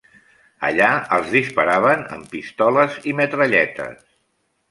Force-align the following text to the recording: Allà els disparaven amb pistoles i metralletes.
Allà 0.69 0.87
els 1.17 1.27
disparaven 1.33 2.01
amb 2.17 2.33
pistoles 2.35 2.97
i 3.11 3.13
metralletes. 3.21 4.03